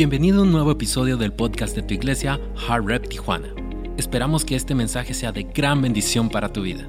[0.00, 3.48] Bienvenido a un nuevo episodio del podcast de tu iglesia, Hard Rep Tijuana.
[3.98, 6.88] Esperamos que este mensaje sea de gran bendición para tu vida.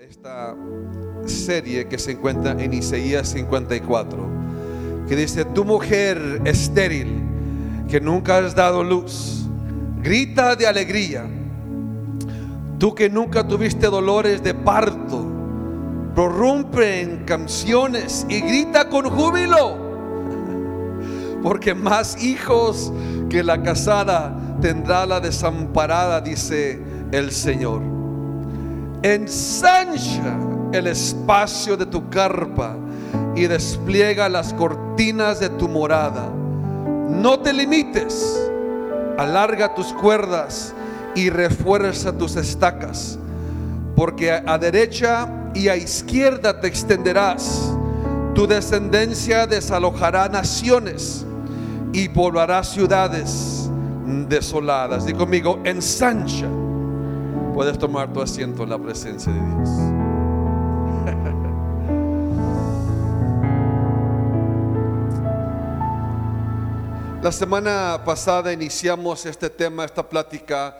[0.00, 0.56] Esta
[1.26, 4.28] serie que se encuentra en Isaías 54,
[5.06, 7.06] que dice, tu mujer estéril,
[7.88, 9.46] que nunca has dado luz,
[10.02, 11.24] grita de alegría.
[12.80, 15.21] Tú que nunca tuviste dolores de parto,
[16.14, 19.76] prorrumpe en canciones y grita con júbilo,
[21.42, 22.92] porque más hijos
[23.28, 26.80] que la casada tendrá la desamparada, dice
[27.12, 27.82] el Señor.
[29.02, 30.38] Ensancha
[30.72, 32.76] el espacio de tu carpa
[33.34, 36.30] y despliega las cortinas de tu morada.
[37.08, 38.38] No te limites,
[39.18, 40.74] alarga tus cuerdas
[41.14, 43.18] y refuerza tus estacas,
[43.96, 47.72] porque a derecha y a izquierda te extenderás.
[48.34, 51.26] Tu descendencia desalojará naciones
[51.92, 53.70] y poblará ciudades
[54.28, 55.04] desoladas.
[55.04, 56.48] Di conmigo, ensancha.
[57.54, 59.68] Puedes tomar tu asiento en la presencia de Dios.
[67.22, 70.76] La semana pasada iniciamos este tema, esta plática,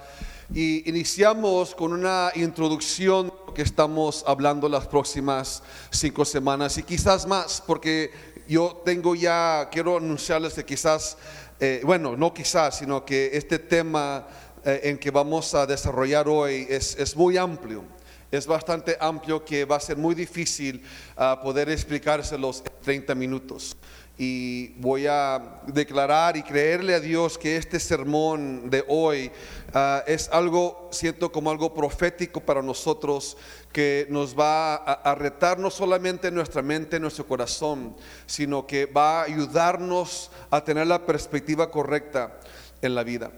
[0.52, 7.62] y iniciamos con una introducción que estamos hablando las próximas cinco semanas y quizás más,
[7.66, 8.10] porque
[8.48, 11.16] yo tengo ya, quiero anunciarles que quizás,
[11.60, 14.26] eh, bueno, no quizás, sino que este tema
[14.64, 17.84] eh, en que vamos a desarrollar hoy es, es muy amplio
[18.32, 20.82] es bastante amplio que va a ser muy difícil
[21.18, 23.76] uh, poder explicárselos en 30 minutos.
[24.18, 29.30] Y voy a declarar y creerle a Dios que este sermón de hoy
[29.74, 33.36] uh, es algo, siento como algo profético para nosotros,
[33.72, 37.96] que nos va a, retar no solamente en nuestra mente, en nuestro corazón,
[38.26, 42.38] sino que va a ayudarnos a tener la perspectiva correcta
[42.82, 43.30] en la vida.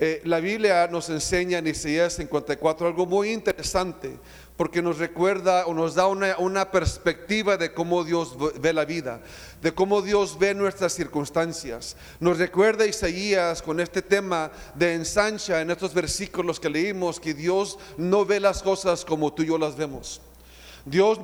[0.00, 4.16] Eh, la Biblia nos enseña en Isaías 54 algo muy interesante,
[4.58, 9.20] porque nos recuerda o nos da una, una, perspectiva de cómo Dios ve la vida,
[9.62, 11.96] de cómo Dios ve nuestras circunstancias.
[12.18, 17.78] Nos recuerda Isaías con este tema de ensancha en estos versículos que leímos, que Dios
[17.96, 20.20] no ve las cosas como tú y yo las vemos.
[20.84, 21.20] Dios,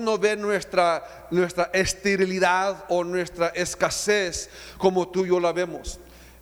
[0.00, 5.98] no ve nuestra, nuestra esterilidad o nuestra escasez como tú y yo la vemos.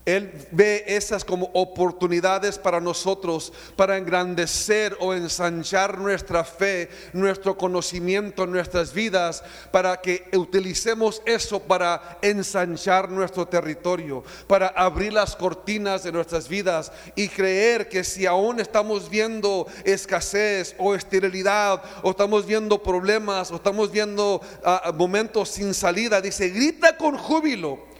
[0.08, 8.46] Él ve esas como oportunidades para nosotros, para engrandecer o ensanchar nuestra fe, nuestro conocimiento,
[8.46, 16.12] nuestras vidas, para que utilicemos eso para ensanchar nuestro territorio, para abrir las cortinas de
[16.12, 22.82] nuestras vidas y creer que si aún estamos viendo escasez o esterilidad, o estamos viendo
[22.82, 27.97] problemas, o estamos viendo uh, momentos sin salida, dice, grita con júbilo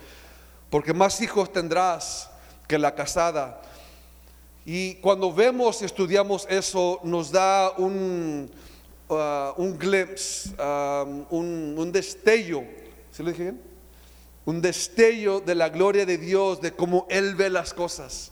[0.71, 2.31] porque más hijos tendrás
[2.67, 3.63] que la casada.
[4.65, 8.51] Y cuando vemos, estudiamos eso, nos da un,
[9.09, 9.15] uh,
[9.57, 12.65] un glimpse, um, un, un, destello,
[13.11, 13.63] ¿sí lo dije bien?
[14.45, 18.31] Un destello de la gloria de Dios, de cómo Él ve las cosas.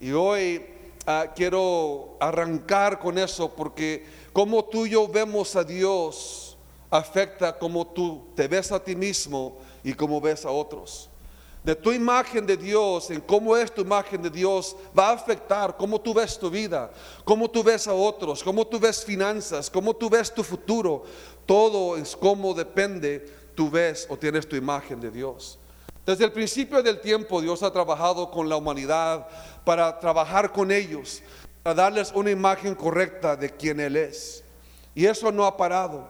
[0.00, 0.64] Y hoy
[1.06, 6.56] uh, quiero arrancar con eso, porque como tú y yo vemos a Dios
[6.90, 11.10] afecta como tú te ves a ti mismo y cómo ves a otros
[11.62, 15.76] de tu imagen de Dios, en cómo es tu imagen de Dios, va a afectar
[15.76, 16.90] cómo tú ves tu vida,
[17.24, 21.04] cómo tú ves a otros, cómo tú ves finanzas, cómo tú ves tu futuro.
[21.44, 25.58] Todo es cómo depende tú ves o tienes tu imagen de Dios.
[26.06, 29.26] Desde el principio del tiempo Dios ha trabajado con la humanidad
[29.64, 31.22] para trabajar con ellos,
[31.62, 34.42] para darles una imagen correcta de quién Él es.
[34.94, 36.08] Y eso no ha parado,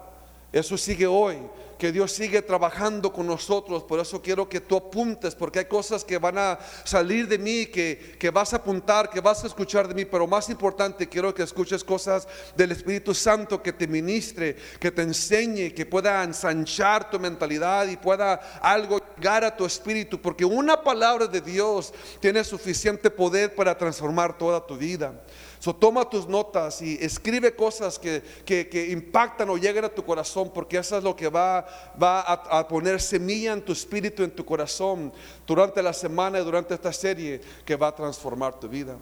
[0.53, 1.39] eso sigue hoy
[1.79, 3.85] que Dios sigue trabajando con nosotros.
[3.85, 7.67] Por eso quiero que tú apuntes, porque hay cosas que van a salir de mí,
[7.67, 10.05] que, que vas a apuntar, que vas a escuchar de mí.
[10.05, 12.27] Pero más importante, quiero que escuches cosas
[12.57, 17.97] del Espíritu Santo que te ministre, que te enseñe, que pueda ensanchar tu mentalidad y
[17.97, 20.21] pueda algo llegar a tu espíritu.
[20.21, 25.15] Porque una palabra de Dios tiene suficiente poder para transformar toda tu vida.
[25.61, 30.05] So, toma tus notas y escribe cosas que, que, que, impactan o lleguen a tu
[30.05, 31.67] corazón, porque eso es lo que va,
[32.01, 35.13] va a, poner semilla en tu espíritu, en tu corazón,
[35.47, 38.97] durante la semana y durante esta serie que va a transformar tu vida.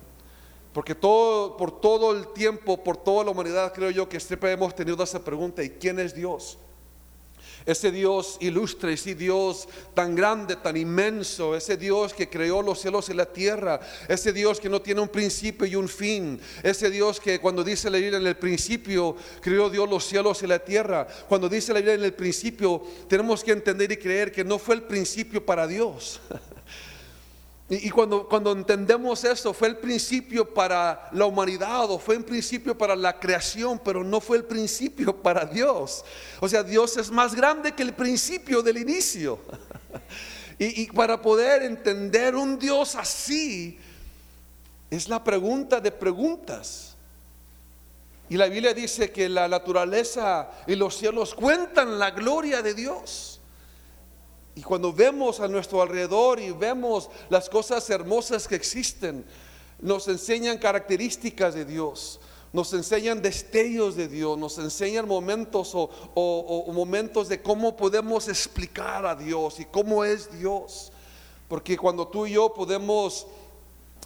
[0.73, 4.75] Porque todo, por todo el tiempo, por toda la humanidad, creo yo que siempre hemos
[4.75, 6.59] tenido esa pregunta, ¿y quién es Dios?
[7.67, 13.09] Ese Dios ilustre, ese Dios tan grande, tan inmenso, ese Dios que creó los cielos
[13.09, 17.19] y la tierra, ese Dios que no tiene un principio y un fin, ese Dios
[17.19, 21.09] que cuando dice la Biblia en el principio creó Dios los cielos y la tierra,
[21.29, 24.77] cuando dice la Biblia en el principio tenemos que entender y creer que no fue
[24.77, 26.21] el principio para Dios.
[27.69, 32.79] Y, cuando, cuando entendemos eso, fue el principio para la humanidad o fue el principio
[32.79, 36.05] para la creación, pero no fue el principio para Dios.
[36.39, 39.39] O sea, Dios es más grande que el principio del inicio.
[40.59, 43.79] Y, y para poder entender un Dios así,
[44.91, 46.97] es la pregunta de preguntas.
[48.31, 53.36] Y la Biblia dice que la naturaleza y los cielos cuentan la gloria de Dios.
[54.57, 59.23] Y cuando vemos a nuestro alrededor y vemos las cosas hermosas que existen,
[59.79, 62.19] nos enseñan características de Dios,
[62.55, 69.15] nos enseñan destellos de Dios, nos enseñan momentos o, momentos de cómo podemos explicar a
[69.15, 70.91] Dios y cómo es Dios.
[71.49, 73.27] Porque cuando tú y yo podemos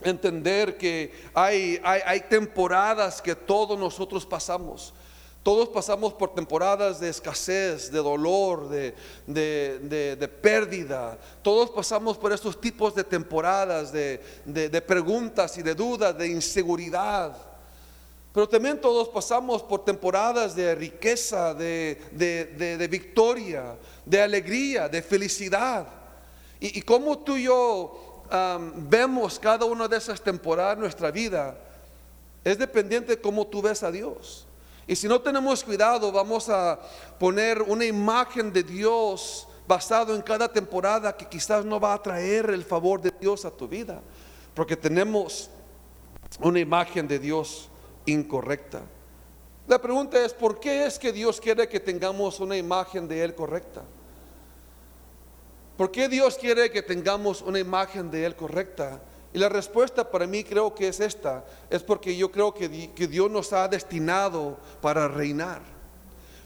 [0.03, 4.95] entender que hay, hay, temporadas que todos nosotros pasamos,
[5.43, 11.19] todos pasamos por temporadas de escasez, de dolor, de, pérdida.
[11.41, 17.35] Todos pasamos por estos tipos de temporadas de, preguntas y de dudas, de inseguridad.
[18.35, 25.87] Pero también todos pasamos por temporadas de riqueza, de, victoria, de alegría, de felicidad.
[26.61, 28.25] Y, como tú y yo
[28.77, 31.59] vemos cada una de esas temporadas en nuestra vida,
[32.45, 34.47] es dependiente de cómo tú ves a Dios.
[34.91, 36.77] Y si no tenemos cuidado, vamos a
[37.17, 42.51] poner una imagen de Dios basado en cada temporada que quizás no va a traer
[42.51, 44.03] el favor de Dios a tu vida,
[44.53, 45.49] porque tenemos
[46.41, 47.69] una imagen de Dios
[48.05, 48.81] incorrecta.
[49.69, 53.37] La pregunta es, ¿por qué es que Dios quiere que tengamos una imagen de Él
[53.37, 53.83] correcta?
[55.77, 59.01] ¿Por qué Dios quiere que tengamos una imagen de Él correcta?
[59.33, 63.31] Y la respuesta para mí creo que es esta, es porque yo creo que, Dios
[63.31, 65.63] nos ha destinado para reinar.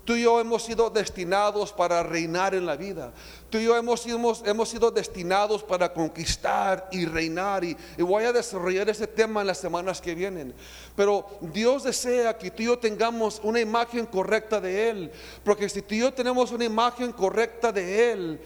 [0.04, 3.14] Tú y yo hemos sido destinados para reinar en la vida.
[3.48, 4.04] Tú y yo hemos,
[4.44, 7.64] hemos sido destinados para conquistar y reinar.
[7.64, 10.52] Y, y, voy a desarrollar ese tema en las semanas que vienen.
[10.94, 15.12] Pero Dios desea que tú y yo tengamos una imagen correcta de Él.
[15.42, 18.40] Porque si tú y yo tenemos una imagen correcta de Él,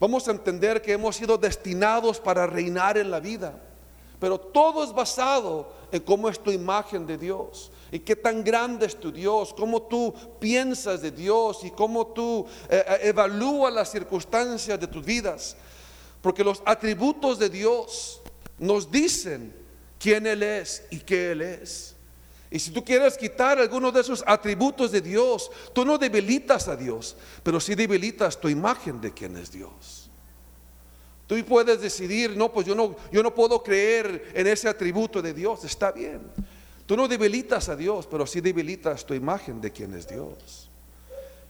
[0.00, 3.60] vamos a entender que hemos sido destinados para reinar en la vida.
[4.20, 8.86] Pero todo es basado en cómo es tu imagen de Dios y qué tan grande
[8.86, 13.90] es tu Dios, cómo tú piensas de Dios y cómo tú eh, eh, evalúas las
[13.90, 15.56] circunstancias de tus vidas.
[16.20, 18.20] Porque los atributos de Dios
[18.58, 19.54] nos dicen
[19.98, 21.94] quién Él es y qué Él es.
[22.50, 26.76] Y si tú quieres quitar alguno de esos atributos de Dios, tú no debilitas a
[26.76, 30.10] Dios, pero sí debilitas tu imagen de quién es Dios.
[31.26, 35.34] Tú puedes decidir, no, pues yo no, yo no puedo creer en ese atributo de
[35.34, 36.22] Dios, está bien.
[36.86, 40.70] Tú no debilitas a Dios, pero sí debilitas tu imagen de quién es Dios.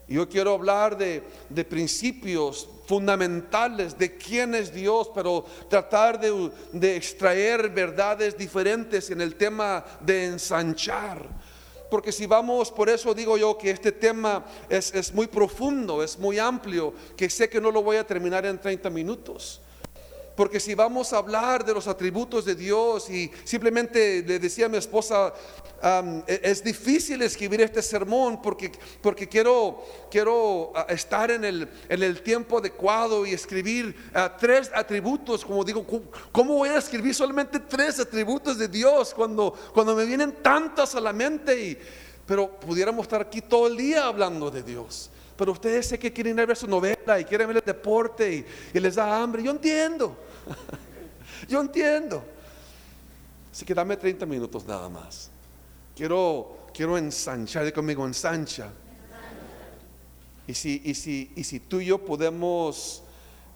[0.09, 1.23] Yo quiero hablar de,
[1.65, 9.85] principios fundamentales de quién es Dios, pero tratar de, extraer verdades diferentes en el tema
[10.01, 11.29] de ensanchar.
[11.91, 16.19] Porque si vamos, por eso digo yo que este tema es, es muy profundo, es
[16.19, 19.61] muy amplio, que sé que no lo voy a terminar en 30 minutos.
[20.39, 24.69] Porque si vamos a hablar de los atributos de Dios y simplemente le decía a
[24.69, 25.35] mi esposa,
[26.29, 28.71] e, es difícil escribir este sermón porque,
[29.03, 34.71] porque quiero, quiero ah, estar en el, en el tiempo adecuado y escribir ah, tres
[34.73, 35.85] atributos, como digo,
[36.31, 41.01] ¿cómo voy a escribir solamente tres atributos de Dios cuando, cuando me vienen tantas a
[41.01, 41.61] la mente?
[41.61, 41.79] Y,
[42.25, 45.11] pero pudiéramos estar aquí todo el día hablando de Dios.
[45.39, 48.97] Pero ustedes sé que quieren ver su novela y quieren ver el deporte y, les
[48.97, 49.41] da hambre.
[49.41, 50.17] Yo entiendo.
[51.49, 52.25] Yo entiendo.
[53.53, 55.31] Así que dame 30 minutos nada más.
[55.95, 58.73] Quiero, quiero ensanchar, conmigo, ensancha.
[60.49, 63.05] Y si, y, si, y si tú y yo podemos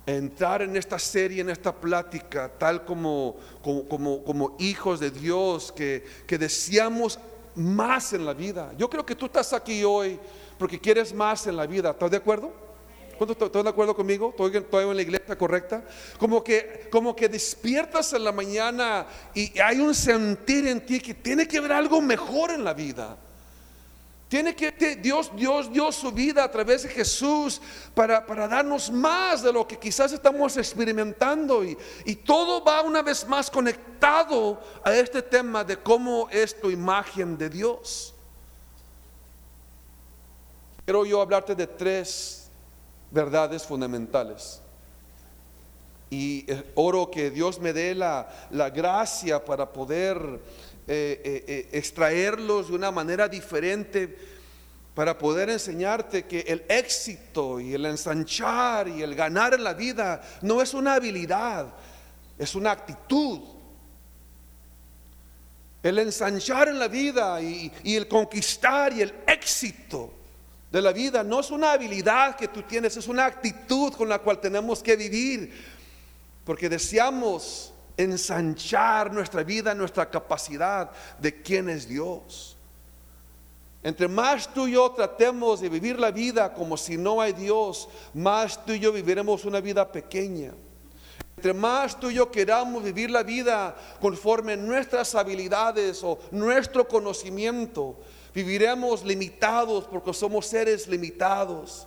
[0.06, 6.04] entrar en esta serie, en esta plática, tal como, como, como, hijos de Dios, que,
[6.28, 7.18] que deseamos
[7.56, 8.72] más en la vida.
[8.78, 10.20] Yo creo que tú estás aquí hoy
[10.62, 11.90] porque quieres más en la vida.
[11.90, 12.52] ¿Estás de acuerdo?
[13.18, 14.30] ¿Cuántos de acuerdo conmigo?
[14.30, 15.82] ¿Estoy en la iglesia correcta?
[16.20, 19.04] Como que, como que despiertas en la mañana
[19.34, 23.18] y hay un sentir en ti que tiene que haber algo mejor en la vida.
[24.28, 24.70] Tiene que
[25.02, 27.60] Dios, Dios dio su vida a través de Jesús
[27.92, 31.64] para, para darnos más de lo que quizás estamos experimentando.
[31.64, 37.36] Y todo va una vez más conectado a este tema de cómo es tu imagen
[37.36, 38.11] de Dios.
[40.84, 42.50] Quiero yo hablarte de tres
[43.10, 44.60] verdades fundamentales.
[46.10, 50.18] Y eh, oro que Dios me dé la, la gracia para poder
[50.88, 54.18] eh, eh, extraerlos de una manera diferente
[54.94, 60.20] para poder enseñarte que el éxito y el ensanchar y el ganar en la vida
[60.42, 61.72] no es una habilidad,
[62.36, 63.40] es una actitud.
[65.82, 70.12] El ensanchar en la vida y, y el conquistar y el éxito
[70.72, 74.18] de la vida no es una habilidad que tú tienes, es una actitud con la
[74.20, 75.52] cual tenemos que vivir,
[76.44, 82.56] porque deseamos ensanchar nuestra vida, nuestra capacidad de quién es Dios.
[83.82, 87.90] Entre más tú y yo tratemos de vivir la vida como si no hay Dios,
[88.14, 90.54] más tú y yo viviremos una vida pequeña.
[91.36, 97.98] Entre más tú y yo queramos vivir la vida conforme nuestras habilidades o nuestro conocimiento,
[98.34, 101.86] viviremos limitados porque somos seres limitados.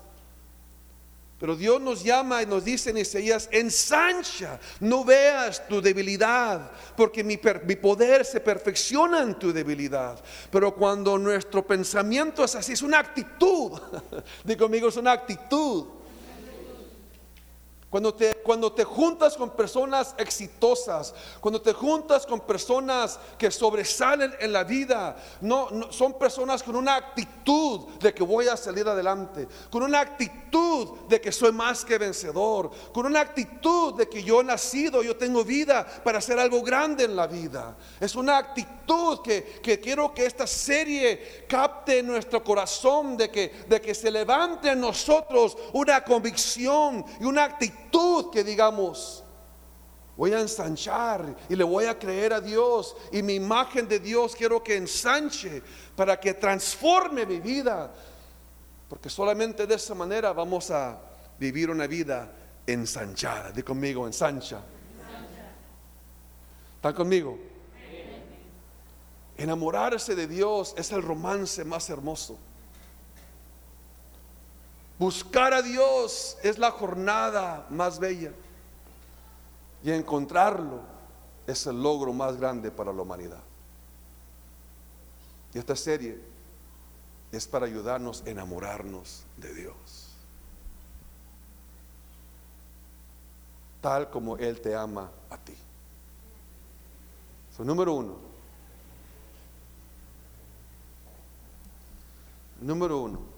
[1.38, 7.26] Pero Dios nos llama y nos dice en Isaías, ensancha, no veas tu debilidad, porque
[7.26, 10.24] mi, mi, poder se perfecciona en tu debilidad.
[10.50, 13.80] Pero cuando nuestro pensamiento es así, es una actitud,
[14.46, 15.88] digo conmigo, es una actitud.
[17.90, 24.34] Cuando te, cuando te juntas con personas exitosas, cuando te juntas con personas que sobresalen
[24.40, 29.48] en la vida, no, son personas con una actitud de que voy a salir adelante,
[29.70, 34.42] con una actitud de que soy más que vencedor, con una actitud de que yo
[34.42, 37.78] he nacido, yo tengo vida para hacer algo grande en la vida.
[38.00, 43.64] Es una actitud que, que quiero que esta serie capte en nuestro corazón, de que,
[43.70, 47.85] de que se levante en nosotros una convicción y una actitud
[48.32, 49.24] que digamos,
[50.18, 54.36] voy a ensanchar y le voy a creer a Dios y mi imagen de Dios
[54.36, 55.62] quiero que ensanche
[55.96, 57.92] para que transforme mi vida.
[58.88, 61.00] Porque solamente de esa manera vamos a
[61.40, 62.32] vivir una vida
[62.66, 63.52] ensanchada.
[63.52, 64.62] Di conmigo, ensancha.
[66.76, 67.38] ¿Están conmigo?
[69.38, 72.38] Enamorarse de Dios es el romance más hermoso.
[74.98, 78.32] Buscar a Dios es la jornada más bella.
[79.84, 80.80] Y encontrarlo
[81.46, 83.42] es el logro más grande para la humanidad.
[85.54, 86.20] Y esta serie
[87.32, 90.10] es para ayudarnos a enamorarnos de Dios.
[93.82, 95.56] Tal como Él te ama a ti.
[97.56, 98.16] So, número uno.
[102.62, 103.35] Número uno.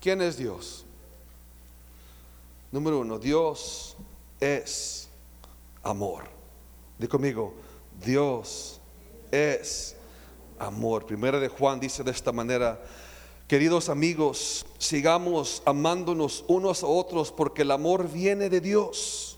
[0.00, 0.86] ¿Quién es Dios?
[2.72, 3.96] Número uno, Dios
[4.40, 5.10] es
[5.82, 6.24] amor.
[6.98, 7.52] Dí conmigo,
[8.02, 8.80] Dios
[9.30, 9.94] es
[10.58, 11.04] amor.
[11.04, 12.80] Primera de Juan dice de esta manera,
[13.46, 19.36] queridos amigos, sigamos amándonos unos a otros porque el amor viene de Dios.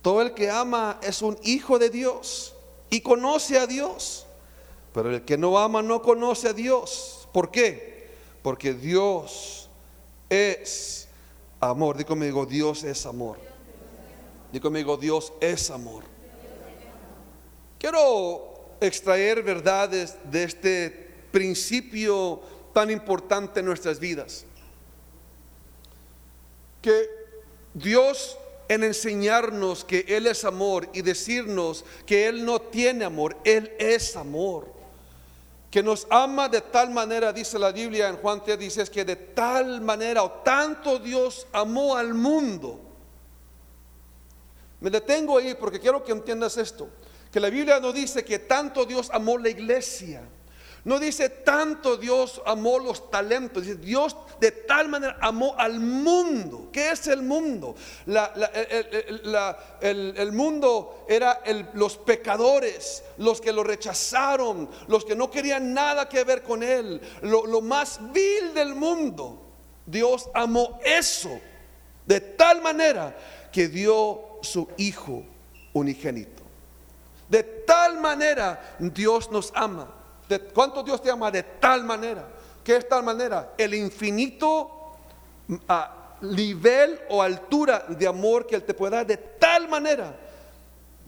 [0.00, 2.54] Todo el que ama es un hijo de Dios
[2.88, 4.24] y conoce a Dios.
[4.94, 7.28] Pero el que no ama no conoce a Dios.
[7.32, 7.91] ¿Por qué?
[8.42, 9.70] Porque Dios
[10.28, 11.08] es
[11.60, 11.96] amor.
[11.96, 13.38] Digo conmigo, Dios es amor.
[14.52, 16.04] Digo conmigo, Dios es amor.
[17.78, 20.90] Quiero extraer verdades de este
[21.30, 22.40] principio
[22.72, 24.44] tan importante en nuestras vidas.
[26.80, 27.08] Que
[27.74, 28.36] Dios
[28.68, 34.16] en enseñarnos que Él es amor y decirnos que Él no tiene amor, Él es
[34.16, 34.81] amor
[35.72, 39.16] que nos ama de tal manera, dice la Biblia en Juan 3, dice que de
[39.16, 42.78] tal manera o tanto Dios amó al mundo.
[44.80, 46.90] Me detengo ahí porque quiero que entiendas esto,
[47.32, 50.20] que la Biblia no dice que tanto Dios amó la iglesia.
[50.84, 56.70] No dice tanto Dios amó los talentos, dice Dios de tal manera amó al mundo.
[56.72, 57.76] ¿Qué es el mundo?
[59.80, 61.40] el, mundo era
[61.74, 67.00] los pecadores, los que lo rechazaron, los que no querían nada que ver con él,
[67.22, 69.40] lo, lo más vil del mundo.
[69.86, 71.40] Dios amó eso
[72.06, 73.16] de tal manera
[73.52, 75.22] que dio su Hijo
[75.74, 76.42] unigénito.
[77.28, 80.01] De tal manera Dios nos ama
[80.40, 81.30] ¿Cuánto Dios te ama?
[81.30, 82.28] De tal manera.
[82.62, 83.54] ¿Qué es tal manera?
[83.58, 84.70] El infinito
[85.48, 85.56] mm,
[86.22, 89.06] nivel o altura de amor que Él te puede dar.
[89.06, 90.16] De tal manera.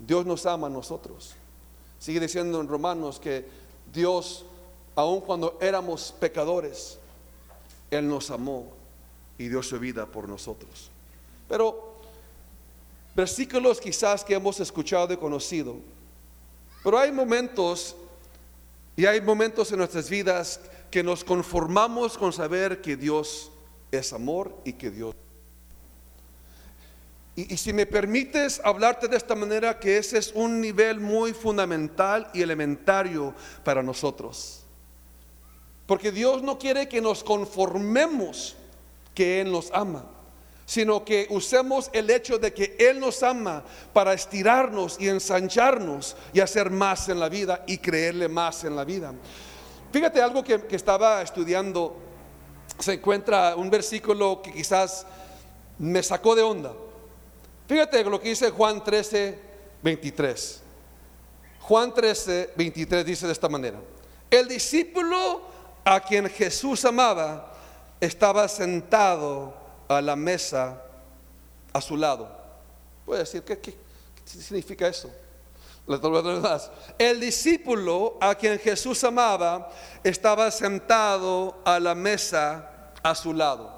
[0.07, 1.35] Dios nos ama a nosotros.
[1.99, 3.47] Sigue diciendo en Romanos que
[3.93, 4.45] Dios,
[4.95, 6.99] aun cuando éramos pecadores,
[7.91, 8.73] Él nos amó
[9.39, 10.91] y dio su vida por nosotros.
[11.49, 11.95] Pero
[13.15, 15.77] versículos quizás que hemos escuchado y conocido,
[16.83, 17.97] pero hay momentos
[18.97, 20.61] y hay momentos en nuestras vidas
[20.91, 23.51] que nos conformamos con saber que Dios
[23.91, 25.15] es amor y que Dios
[27.37, 31.33] y, y, si me permites hablarte de esta manera, que ese es un nivel muy
[31.33, 33.35] fundamental y elementario
[33.65, 34.63] para nosotros.
[35.87, 38.57] Porque Dios no quiere que nos conformemos
[39.15, 40.07] que Él nos ama,
[40.67, 46.41] sino que usemos el hecho de que Él nos ama para estirarnos y ensancharnos y
[46.41, 49.13] hacer más en la vida y creerle más en la vida.
[49.93, 51.97] Fíjate algo que, que estaba estudiando,
[52.79, 55.07] se encuentra un versículo que quizás
[55.79, 56.73] me sacó de onda.
[57.67, 59.39] Fíjate lo que dice Juan 13,
[59.83, 60.63] 23.
[61.61, 63.81] Juan 13, 23 dice de esta manera.
[64.31, 65.43] El discípulo
[65.85, 67.53] a quien Jesús amaba
[68.01, 69.64] estaba sentado
[69.95, 70.83] a la mesa
[71.73, 72.29] a su lado.
[73.05, 75.11] Puede decir, ¿qué, qué, qué significa eso?
[76.99, 79.71] El discípulo a quien Jesús amaba
[80.03, 83.71] estaba sentado a la mesa a su lado.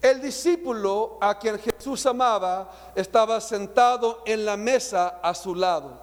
[0.00, 6.00] El discípulo a quien Jesús amaba estaba sentado en la mesa a su lado.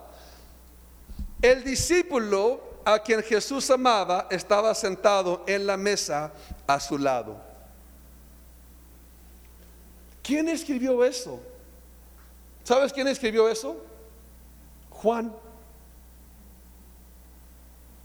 [1.42, 6.32] El discípulo a quien Jesús amaba estaba sentado en la mesa
[6.68, 7.47] a su lado.
[10.28, 11.40] ¿Quién escribió eso?
[12.62, 13.78] ¿Sabes quién escribió eso?
[14.90, 15.34] Juan.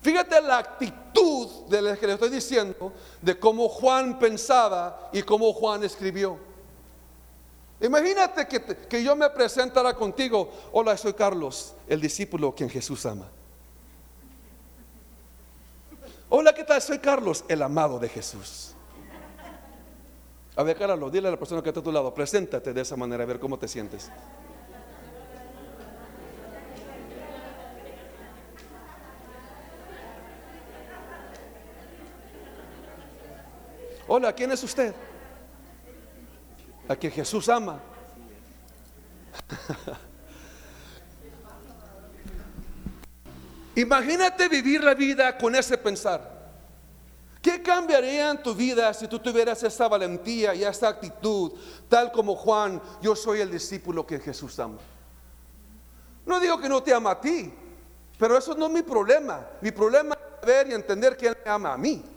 [0.01, 5.53] Fíjate la actitud de lo que le estoy diciendo, de cómo Juan pensaba y cómo
[5.53, 6.39] Juan escribió.
[7.81, 13.29] Imagínate que, que, yo me presentara contigo, hola, soy Carlos, el discípulo quien Jesús ama.
[16.29, 16.81] Hola, ¿qué tal?
[16.81, 18.77] Soy Carlos, el amado de Jesús.
[20.55, 22.95] A ver, Carlos, dile a la persona que está a tu lado, preséntate de esa
[22.95, 24.11] manera, a ver cómo te sientes.
[34.07, 34.95] Hola, ¿quién es usted?
[36.87, 37.81] A que Jesús ama.
[43.75, 46.42] Imagínate vivir la vida con ese pensar.
[47.43, 51.53] ¿Qué cambiaría en tu vida si tú tuvieras esa valentía y esa actitud,
[51.89, 54.79] tal como Juan, yo soy el discípulo que Jesús ama?
[56.25, 57.53] No digo que no te ama a ti,
[58.17, 59.45] pero eso no es mi problema.
[59.61, 62.12] Mi problema es ver y entender que Él me ama a mí.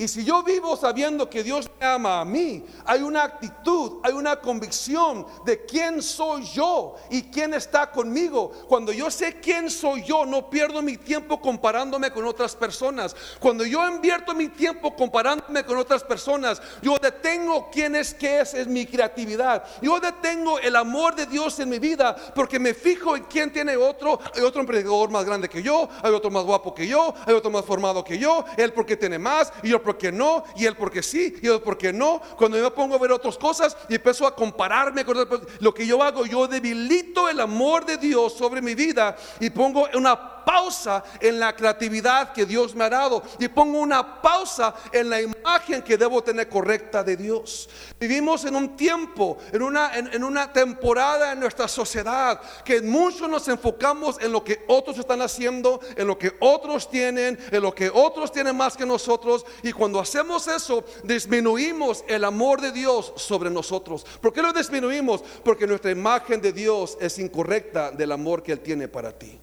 [0.00, 4.14] Y si yo vivo sabiendo que Dios me ama a mí, hay una actitud, hay
[4.14, 8.50] una convicción de quién soy yo y quién está conmigo.
[8.66, 13.14] Cuando yo sé quién soy yo, no pierdo mi tiempo comparándome con otras personas.
[13.38, 18.54] Cuando yo invierto mi tiempo comparándome con otras personas, yo detengo quién es, qué es,
[18.54, 19.64] es mi creatividad.
[19.82, 23.76] Yo detengo el amor de Dios en mi vida porque me fijo en quién tiene
[23.76, 24.18] otro.
[24.34, 27.50] Hay otro emprendedor más grande que yo, hay otro más guapo que yo, hay otro
[27.50, 31.02] más formado que yo, él porque tiene más y yo porque no, y él porque
[31.02, 32.20] sí, y él porque no.
[32.36, 35.16] Cuando yo me pongo a ver otras cosas y empiezo a compararme con
[35.60, 39.88] lo que yo hago, yo debilito el amor de Dios sobre mi vida y pongo
[39.94, 45.10] una pausa en la creatividad que Dios me ha dado y pongo una pausa en
[45.10, 47.68] la imagen que debo tener correcta de Dios.
[47.98, 53.28] Vivimos en un tiempo, en una, en, en una temporada en nuestra sociedad que muchos
[53.28, 57.74] nos enfocamos en lo que otros están haciendo, en lo que otros tienen, en lo
[57.74, 63.12] que otros tienen más que nosotros y cuando hacemos eso disminuimos el amor de Dios
[63.16, 64.04] sobre nosotros.
[64.20, 65.22] ¿Por qué lo disminuimos?
[65.44, 69.38] Porque nuestra imagen de Dios es incorrecta del amor que Él tiene para ti.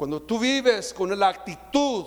[0.00, 2.06] Cuando tú vives con la actitud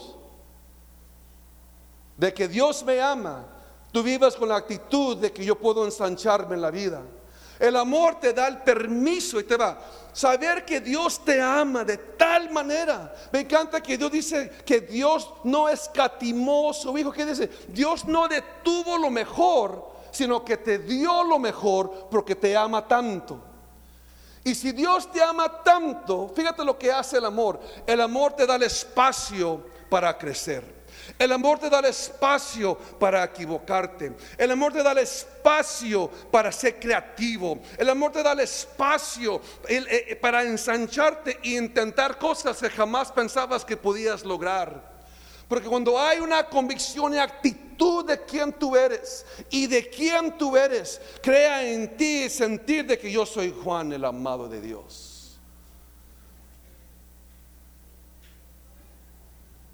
[2.18, 3.46] de que Dios me ama,
[3.92, 7.04] tú vives con la actitud de que yo puedo ensancharme en la vida.
[7.60, 9.80] El amor te da el permiso y te va.
[10.12, 13.14] Saber que Dios te ama de tal manera.
[13.32, 17.12] Me encanta que Dios dice que Dios no escatimó a su hijo.
[17.12, 17.48] ¿Qué dice?
[17.68, 23.53] Dios no detuvo lo mejor, sino que te dio lo mejor porque te ama tanto.
[24.44, 27.60] Y si Dios te ama tanto, fíjate lo que hace el amor.
[27.88, 30.84] El amor te da el espacio para crecer.
[31.18, 34.14] El amor te da el espacio para equivocarte.
[34.38, 37.60] El amor te da el espacio para ser creativo.
[37.78, 43.64] El amor te da el espacio eh, para ensancharte e intentar cosas que jamás pensabas
[43.64, 44.93] que podías lograr.
[45.48, 50.56] Porque cuando hay una convicción y actitud de quién tú eres y de quién tú
[50.56, 55.40] eres, crea en ti sentir de que yo soy Juan, el amado de Dios.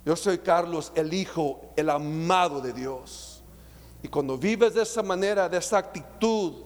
[0.05, 3.43] Yo soy Carlos, el hijo, el amado de Dios.
[4.01, 6.63] Y cuando vives de esa manera, de esa actitud,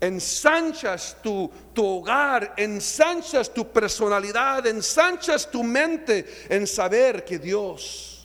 [0.00, 8.15] ensanchas tu, tu, hogar, ensanchas tu personalidad, ensanchas tu mente en saber que Dios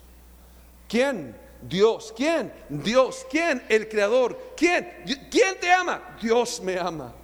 [0.92, 1.34] ¿Quién?
[1.62, 2.12] Dios.
[2.14, 2.52] ¿Quién?
[2.68, 3.24] Dios.
[3.30, 3.64] ¿Quién?
[3.66, 4.52] El creador.
[4.54, 4.86] ¿Quién?
[5.30, 6.16] ¿Quién te ama?
[6.20, 7.14] Dios me ama.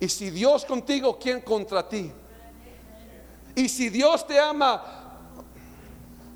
[0.00, 2.10] Y si Dios contigo, ¿quién contra ti?
[3.54, 5.00] Y si Dios te ama,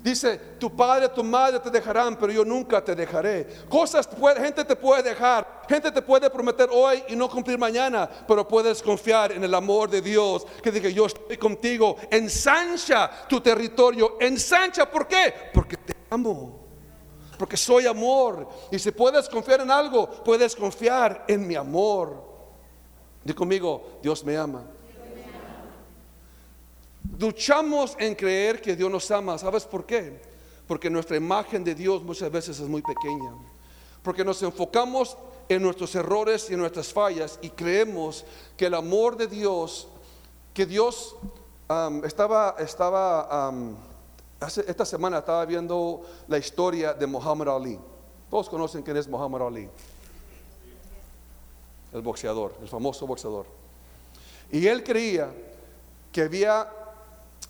[0.03, 3.47] Dice, tu padre, tu madre te dejarán, pero yo nunca te dejaré.
[3.67, 8.47] Cosas, gente te puede dejar, gente te puede prometer hoy y no cumplir mañana, pero
[8.47, 14.17] puedes confiar en el amor de Dios, que diga, yo estoy contigo, ensancha tu territorio,
[14.19, 15.33] ensancha, ¿por qué?
[15.51, 16.64] Porque te amo,
[17.37, 18.47] porque soy amor.
[18.71, 22.23] Y si puedes confiar en algo, puedes confiar en mi amor.
[23.23, 24.63] Dí conmigo, Dios me ama.
[27.19, 29.37] Luchamos en creer que Dios nos ama.
[29.37, 30.21] ¿Sabes por qué?
[30.67, 33.31] Porque nuestra imagen de Dios muchas veces es muy pequeña.
[34.01, 35.17] Porque nos enfocamos
[35.47, 38.25] en nuestros errores y en nuestras fallas y creemos
[38.57, 39.87] que el amor de Dios,
[40.53, 41.15] que Dios
[42.03, 43.51] estaba, estaba
[44.47, 47.79] esta semana estaba viendo la historia de Muhammad Ali.
[48.29, 49.69] Todos conocen quién es Muhammad Ali.
[51.93, 53.45] El boxeador, el famoso boxeador.
[54.51, 55.31] Y él creía
[56.11, 56.69] que había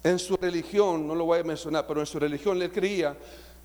[0.04, 3.18] en su religión, no lo voy a mencionar, pero en su religión le creía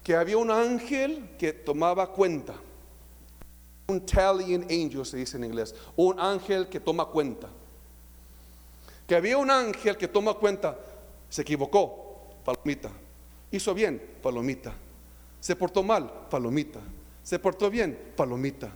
[0.02, 2.54] que había un ángel que tomaba cuenta.
[3.88, 5.74] Un tallying angel se dice en inglés.
[5.96, 7.48] Un ángel que toma cuenta.
[9.06, 10.78] Que había un ángel que toma cuenta.
[11.28, 12.90] Se equivocó, palomita.
[13.50, 14.72] Hizo bien, palomita.
[15.40, 16.80] Se portó mal, palomita.
[17.22, 18.70] Se portó bien, palomita.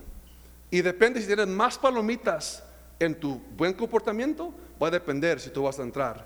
[0.71, 2.63] Y depende si tienes más palomitas
[2.99, 6.25] en tu buen comportamiento, va a depender si tú vas a entrar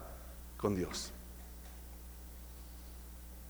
[0.58, 1.12] con Dios.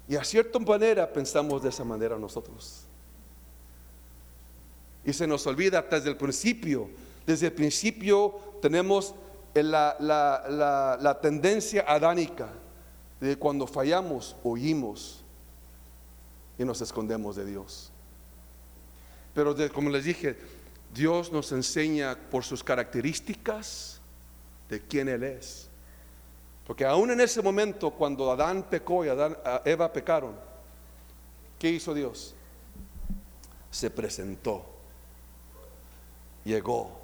[0.08, 2.86] Y a cierta manera pensamos de esa manera nosotros.
[5.06, 6.90] Y se nos olvida desde el principio,
[7.26, 9.14] desde el principio tenemos
[9.54, 12.50] la, la, tendencia adánica
[13.20, 15.24] de cuando fallamos, oímos
[16.58, 17.92] y nos escondemos de Dios.
[19.34, 20.38] Pero como les dije,
[20.94, 24.02] Dios nos enseña por sus características
[24.70, 25.70] de quién Él es.
[26.66, 30.36] Porque aún en ese momento, cuando Adán pecó y Adán, Eva pecaron,
[31.58, 32.36] ¿qué hizo Dios?
[33.72, 34.66] Se presentó,
[36.44, 37.00] llegó.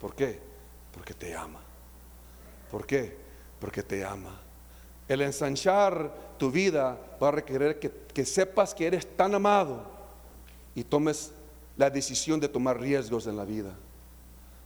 [0.00, 0.40] ¿Por qué?
[0.92, 1.60] Porque te ama.
[2.70, 3.16] ¿Por qué?
[3.58, 4.40] Porque te ama.
[5.10, 9.82] El ensanchar tu vida va a requerir que, que sepas que eres tan amado
[10.74, 11.32] y tomes
[11.76, 13.74] la decisión de tomar riesgos en la vida.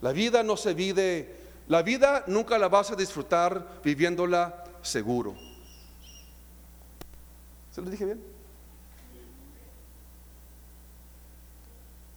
[0.02, 5.34] La vida no se vive la vida nunca la vas a disfrutar viviéndola seguro.
[7.70, 8.22] ¿Se lo dije bien?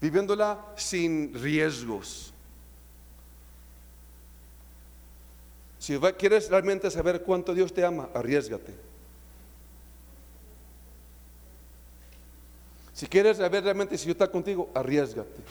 [0.02, 2.34] Viviéndola sin riesgos.
[5.88, 8.76] Si quieres realmente saber cuánto Dios te ama, arriesgate.
[12.92, 15.42] Si quieres saber realmente si Dios está contigo, arriesgate.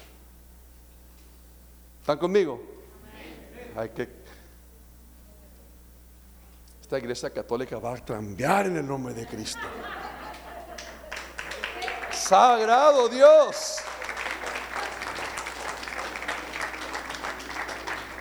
[2.03, 2.61] ¿Están conmigo?
[3.77, 4.11] hay que...
[6.83, 9.67] Esta iglesia católica va a cambiar en el nombre de Cristo.
[12.13, 13.86] Sagrado Dios.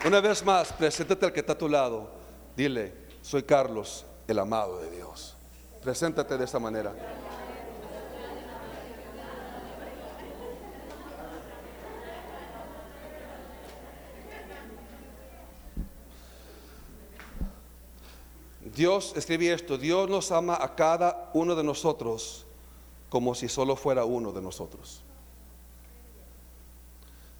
[0.05, 2.07] Una vez más, preséntate al que está a tu lado.
[2.55, 5.35] Dile, soy Carlos, el amado de Dios.
[5.81, 6.93] Preséntate de esta manera.
[18.75, 22.45] Dios escribe esto, Dios nos ama a cada uno de nosotros
[23.09, 25.04] como si solo fuera uno de nosotros.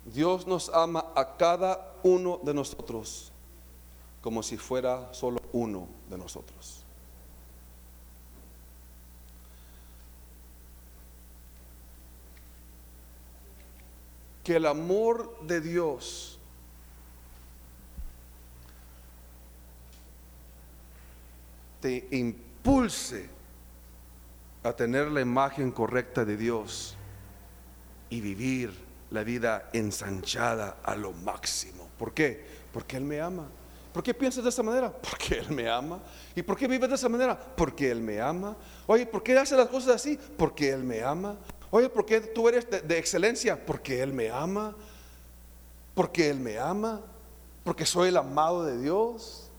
[0.06, 3.32] Dios nos ama a cada uno de nosotros
[4.22, 6.84] como si fuera solo uno de nosotros.
[14.44, 16.40] Que el amor de Dios
[21.82, 23.30] te impulse
[24.64, 26.96] a tener la imagen correcta de Dios
[28.10, 28.85] y vivir
[29.16, 31.90] la vida ensanchada a lo máximo.
[31.98, 32.46] ¿Por qué?
[32.72, 33.48] Porque Él me ama.
[33.94, 34.92] ¿Por qué piensas de esa manera?
[35.10, 36.00] Porque Él me ama.
[36.36, 37.40] ¿Y por qué vives de esa manera?
[37.56, 38.56] Porque Él me ama.
[38.86, 40.20] Oye, ¿por qué haces las cosas así?
[40.38, 41.38] Porque Él me ama.
[41.72, 43.66] Oye, ¿por qué tú eres de, excelencia?
[43.66, 44.76] Porque Él me ama.
[45.94, 47.02] Porque Él me ama.
[47.64, 49.50] Porque soy el amado de Dios.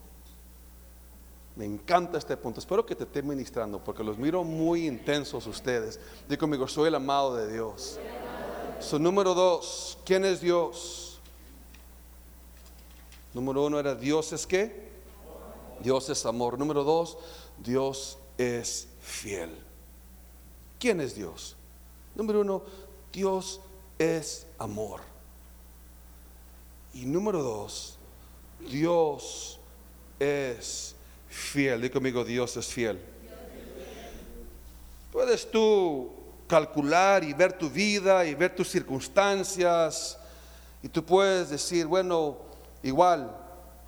[1.57, 2.61] Me encanta este punto.
[2.61, 5.99] Espero que te esté ministrando porque los miro muy intensos ustedes.
[6.29, 7.99] Digo conmigo, soy el amado de Dios.
[8.81, 11.19] Su número dos, ¿quién es Dios?
[13.35, 14.87] Número uno era Dios es qué?
[15.81, 16.59] Dios es amor.
[16.59, 17.19] Número dos,
[17.59, 19.51] Dios es fiel.
[20.79, 21.57] ¿Quién es Dios?
[22.15, 22.63] Número uno,
[23.13, 23.61] Dios
[23.99, 25.01] es amor.
[26.95, 27.99] Y número dos,
[28.71, 29.59] Dios
[30.19, 30.95] es
[31.29, 31.83] fiel.
[31.83, 32.99] Digo conmigo, Dios es fiel.
[35.13, 36.11] Puedes tú
[36.47, 40.19] calcular y ver tu vida y ver tus circunstancias
[40.83, 42.39] y tú puedes decir, bueno,
[42.83, 43.37] igual,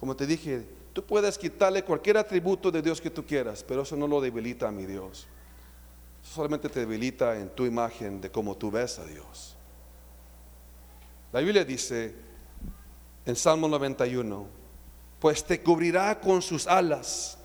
[0.01, 3.94] como te dije, tú puedes quitarle cualquier atributo de Dios que tú quieras, pero eso
[3.94, 5.27] no lo debilita a mi Dios.
[6.23, 9.57] solamente te debilita en tu imagen de cómo tú ves a Dios.
[11.33, 12.14] La Biblia dice
[13.25, 14.47] en Salmo 91,
[15.21, 17.38] pues te cubrirá con sus alas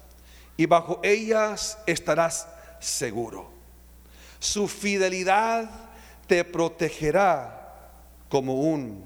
[0.58, 2.48] y bajo ellas estarás
[2.80, 3.53] seguro
[4.44, 5.70] su fidelidad
[6.28, 7.94] te protegerá
[8.28, 9.02] como un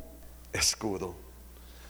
[0.52, 1.16] escudo.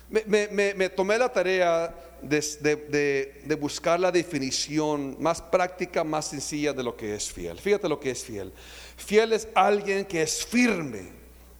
[0.09, 6.97] Me, tomé la tarea de, de, buscar la definición más práctica, más sencilla de lo
[6.97, 7.57] que es fiel.
[7.57, 8.51] Fíjate lo que es fiel.
[8.97, 11.09] Fiel es alguien que es firme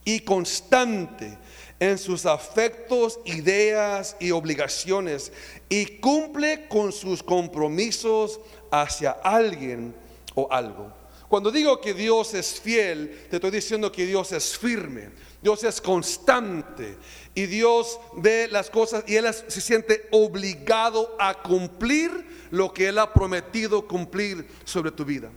[0.03, 1.37] y constante
[1.79, 5.31] en sus afectos, ideas y obligaciones
[5.69, 9.95] y cumple con sus compromisos hacia alguien
[10.35, 10.96] o algo.
[11.27, 15.09] Cuando digo que Dios es fiel, te estoy diciendo que Dios es firme,
[15.41, 16.97] Dios es constante
[17.35, 22.11] y Dios ve las cosas y Él se siente obligado a cumplir
[22.51, 25.29] lo que Él ha prometido cumplir sobre tu vida.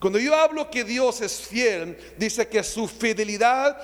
[0.00, 3.80] Cuando yo hablo que Dios es fiel, dice que su fidelidad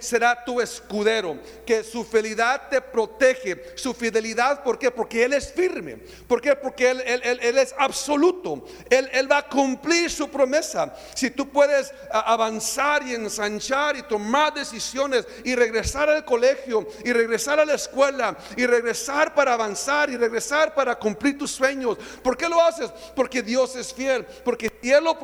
[0.00, 3.72] será tu escudero, que su fidelidad te protege.
[3.74, 4.90] Su fidelidad, ¿por qué?
[4.90, 5.96] Porque Él es firme.
[6.28, 6.54] ¿Por qué?
[6.54, 8.64] Porque Él, él, es absoluto.
[8.88, 10.94] Él, va a cumplir su promesa.
[11.14, 17.58] Si tú puedes avanzar y ensanchar y tomar decisiones y regresar al colegio y regresar
[17.58, 22.48] a la escuela y regresar para avanzar y regresar para cumplir tus sueños, ¿por qué
[22.48, 22.90] lo haces?
[23.16, 24.24] Porque Dios es fiel.
[24.44, 25.18] Porque Él lo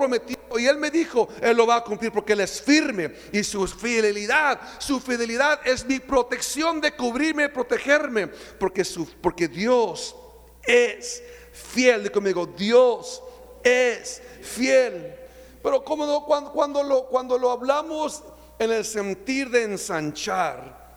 [0.57, 3.67] y Él me dijo, Él lo va a cumplir porque Él es firme y su
[3.67, 10.17] fidelidad, su fidelidad es mi protección de cubrirme protegerme, porque, su, porque Dios
[10.63, 12.11] es fiel.
[12.11, 13.23] Conmigo, Dios
[13.63, 15.17] es fiel.
[15.63, 18.23] Pero cuando, cuando, lo, cuando lo hablamos
[18.59, 20.89] en el sentir de ensanchar,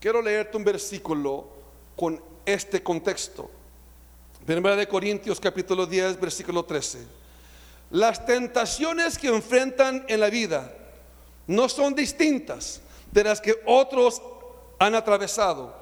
[0.00, 1.48] quiero leerte un versículo
[1.96, 3.50] con este contexto.
[4.44, 7.15] Primera de Corintios capítulo 10, versículo 13.
[7.90, 10.72] Las tentaciones que enfrentan en la vida
[11.46, 12.80] no son distintas
[13.12, 14.20] de las que otros
[14.78, 15.74] han atravesado.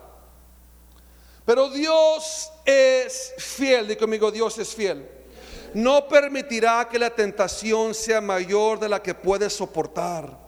[1.45, 5.09] Pero Dios es fiel, di conmigo, Dios es fiel.
[5.75, 10.45] No permitirá que la tentación sea mayor de la que puedes soportar.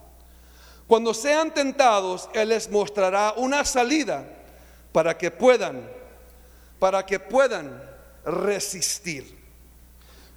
[0.87, 4.25] Cuando sean tentados, Él les mostrará una salida
[4.93, 5.91] para que puedan,
[6.79, 7.83] para que puedan
[8.25, 9.46] resistir.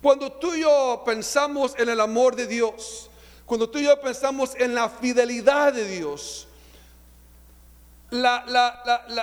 [0.02, 3.10] Cuando tú y yo pensamos en el amor de Dios,
[3.46, 6.48] cuando tú y yo pensamos en la fidelidad de Dios,
[8.12, 8.44] la,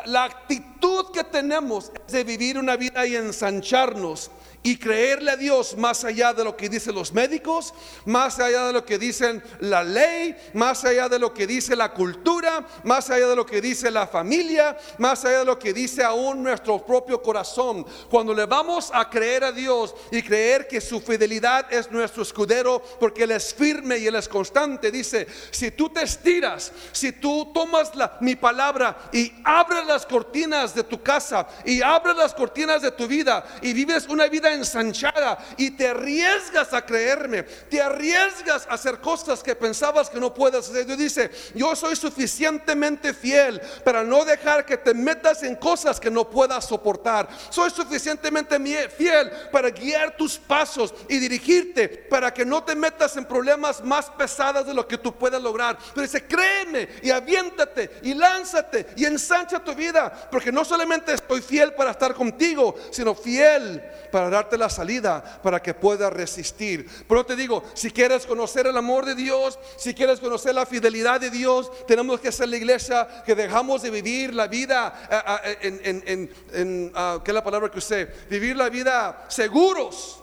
[0.06, 4.30] la, actitud que tenemos de vivir una vida y ensancharnos
[4.66, 7.72] y creerle a Dios más allá de lo que dicen los médicos,
[8.04, 11.92] más allá de lo que dicen la ley, más allá de lo que dice la
[11.92, 16.02] cultura, más allá de lo que dice la familia, más allá de lo que dice
[16.02, 17.86] aún nuestro propio corazón.
[18.10, 22.82] Cuando le vamos a creer a Dios y creer que su fidelidad es nuestro escudero,
[22.98, 27.52] porque Él es firme y Él es constante, dice, si tú te estiras, si tú
[27.54, 31.25] tomas la, mi palabra y abres las cortinas de tu casa
[31.64, 36.72] y abres las cortinas de tu vida y vives una vida ensanchada y te arriesgas
[36.72, 40.86] a creerme, te arriesgas a hacer cosas que pensabas que no puedes hacer.
[40.86, 46.10] Dios dice, yo soy suficientemente fiel para no dejar que te metas en cosas que
[46.10, 47.28] no puedas soportar.
[47.50, 48.58] Soy suficientemente
[48.88, 54.10] fiel para guiar tus pasos y dirigirte para que no te metas en problemas más
[54.10, 55.78] pesados de lo que tú puedes lograr.
[55.94, 61.42] Pero dice, créeme y aviéntate y lánzate y ensancha tu vida, porque no solamente estoy
[61.42, 66.88] fiel para estar contigo, sino fiel para dar la salida para que puedas resistir.
[67.08, 71.20] Pero te digo, si quieres conocer el amor de Dios, si quieres conocer la fidelidad
[71.20, 76.02] de Dios, tenemos que ser la iglesia que dejamos de vivir la vida eh, eh,
[76.06, 78.28] en, en, ah, ¿qué es la palabra que usted?
[78.30, 80.22] Vivir la vida seguros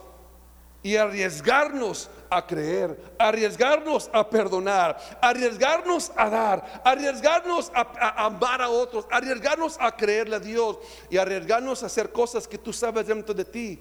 [0.84, 9.06] y arriesgarnos a creer, arriesgarnos a perdonar, arriesgarnos a dar, arriesgarnos a, amar a otros,
[9.10, 10.78] arriesgarnos a creerle a Dios
[11.10, 13.80] y arriesgarnos a hacer cosas que tú sabes dentro de ti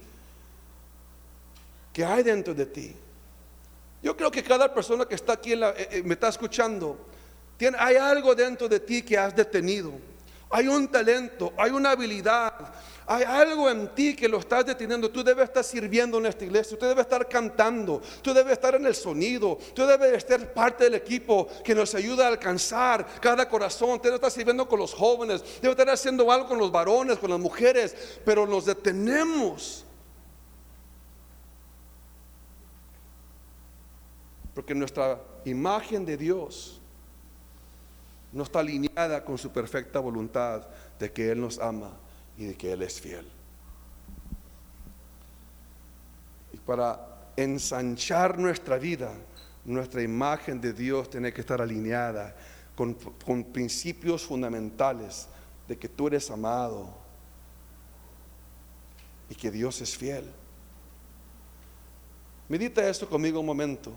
[1.93, 2.97] que hay dentro de ti.
[4.03, 6.97] Yo creo que cada persona que está aquí en eh, eh, me está escuchando,
[7.57, 9.93] tiene, hay algo dentro de ti que has detenido.
[10.51, 12.53] Hay un talento, hay una habilidad,
[13.07, 15.11] Hay algo en ti que lo estás deteniendo.
[15.11, 16.79] Tú debes estar sirviendo en esta iglesia.
[16.79, 18.01] Tú debes estar cantando.
[18.23, 19.59] Tú debes estar en el sonido.
[19.75, 23.99] Tú debes ser parte del equipo que nos ayuda a alcanzar cada corazón.
[23.99, 25.43] Tú debes estar sirviendo con los jóvenes.
[25.61, 28.21] Debes estar haciendo algo con los varones, con las mujeres.
[28.25, 29.85] Pero nos detenemos.
[34.55, 36.81] Porque nuestra imagen de Dios
[38.31, 40.67] no está alineada con su perfecta voluntad
[40.99, 41.91] de que Él nos ama
[42.37, 43.27] y de que Él es fiel.
[46.53, 49.12] Y para ensanchar nuestra vida,
[49.64, 52.35] nuestra imagen de Dios tiene que estar alineada
[52.75, 55.29] con, con principios fundamentales
[55.68, 56.95] de que tú eres amado
[59.29, 60.31] y que Dios es fiel.
[62.49, 63.92] Medita esto conmigo un momento.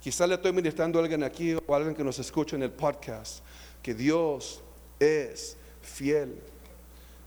[0.00, 2.72] Quizá le estoy ministrando a alguien aquí o a alguien que nos escucha en el
[2.72, 3.40] podcast,
[3.82, 4.62] que Dios
[4.98, 6.51] es fiel.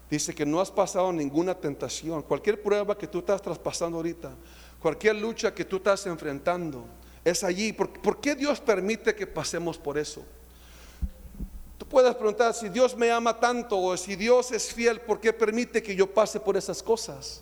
[0.09, 2.21] Dice que no has pasado ninguna tentación.
[2.21, 4.31] Cualquier prueba que tú estás traspasando ahorita,
[4.79, 6.85] cualquier lucha que tú estás enfrentando,
[7.23, 7.73] es allí.
[7.73, 10.23] ¿Por, qué Dios permite que pasemos por eso?
[11.77, 15.33] Tú puedes preguntar si Dios me ama tanto o si Dios es fiel, ¿por qué
[15.33, 17.41] permite que yo pase por esas cosas?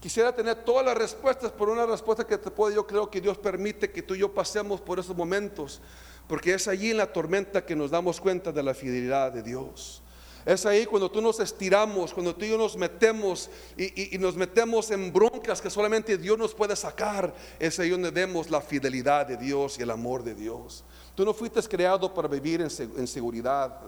[0.00, 3.38] Quisiera tener todas las respuestas, por una respuesta que te puedo, yo creo que Dios
[3.38, 5.80] permite que tú y yo pasemos por esos momentos
[6.26, 10.02] porque es allí en la tormenta que nos damos cuenta de la fidelidad de Dios.
[10.44, 14.90] Es ahí cuando tú nos estiramos, cuando tú y yo nos metemos y, nos metemos
[14.90, 17.32] en broncas que solamente Dios nos puede sacar.
[17.60, 20.84] Es ahí donde vemos la fidelidad de Dios y el amor de Dios.
[21.14, 23.80] Tú no fuiste creado para vivir en, seguridad.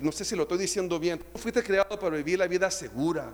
[0.00, 1.20] no sé si lo estoy diciendo bien.
[1.20, 3.32] Tú fuiste creado para vivir la vida segura.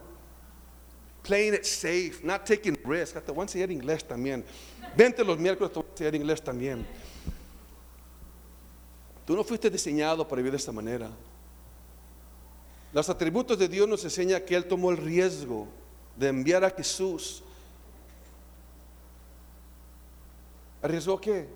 [1.23, 3.15] Playing it safe, not taking risks.
[3.25, 4.45] Te voy a enseñar inglés también.
[4.95, 6.87] Vente los miércoles, te voy a enseñar inglés también.
[9.27, 11.11] Tú no fuiste diseñado para vivir de esta manera.
[12.93, 15.69] Los atributos de Dios nos enseña que Él tomó el riesgo
[16.17, 17.43] de enviar a Jesús.
[20.83, 21.49] ¿Arriesgó qué?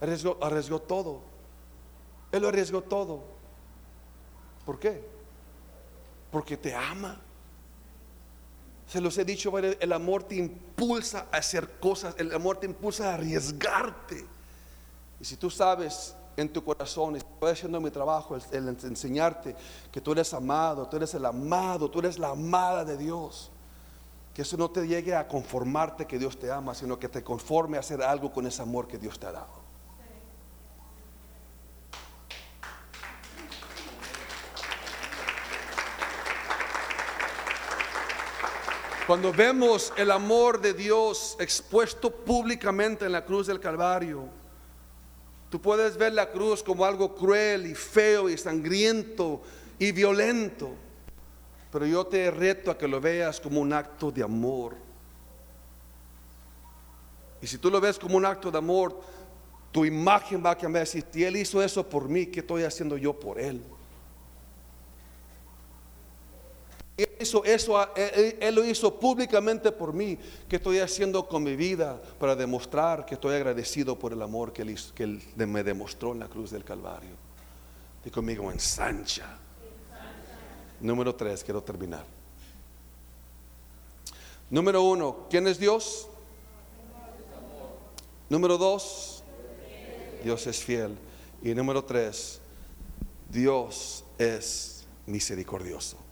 [0.00, 1.20] Arriesgó, arriesgó todo.
[2.30, 3.22] Él lo arriesgó todo.
[4.64, 5.02] ¿Por qué?
[6.30, 7.20] Porque te ama.
[8.86, 13.10] Se los he dicho, el amor te impulsa a hacer cosas, el amor te impulsa
[13.10, 14.33] a arriesgarte.
[15.20, 19.54] Y si tú sabes en tu corazón, y estoy haciendo mi trabajo, el, enseñarte
[19.92, 23.50] que tú eres amado, tú eres el amado, tú eres la amada de Dios.
[24.32, 27.76] Que eso no te llegue a conformarte que Dios te ama, sino que te conforme
[27.76, 29.64] a hacer algo con ese amor que Dios te ha dado.
[39.06, 44.30] Cuando vemos el amor de Dios expuesto públicamente en la cruz del Calvario,
[45.50, 49.42] Tú puedes ver la cruz como algo cruel y feo y sangriento
[49.78, 50.70] y violento,
[51.70, 54.74] pero yo te reto a que lo veas como un acto de amor.
[57.40, 58.98] Y si tú lo ves como un acto de amor,
[59.70, 60.86] tu imagen va a cambiar.
[60.86, 63.60] Si Él hizo eso por mí, ¿qué estoy haciendo yo por Él?
[66.96, 70.18] Él, hizo eso, él, lo hizo públicamente por mí.
[70.48, 74.62] ¿Qué estoy haciendo con mi vida para demostrar que estoy agradecido por el amor que
[74.62, 77.16] él, me demostró en la cruz del Calvario?
[78.04, 79.38] Y conmigo ensancha.
[80.80, 82.04] Número tres, quiero terminar.
[84.50, 86.08] Número uno, ¿quién es Dios?
[88.28, 89.22] Número dos,
[90.22, 90.96] Dios es fiel.
[91.42, 92.40] Y número tres,
[93.28, 96.03] Dios es misericordioso.